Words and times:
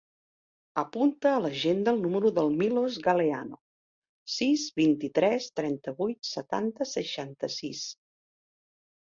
Apunta 0.83 1.33
a 1.33 1.41
l'agenda 1.41 1.91
el 1.95 1.99
número 2.05 2.31
del 2.37 2.49
Milos 2.61 2.97
Galeano: 3.09 3.59
sis, 4.37 4.65
vint-i-tres, 4.83 5.51
trenta-vuit, 5.61 6.23
setanta, 6.33 6.91
seixanta-sis. 6.95 7.85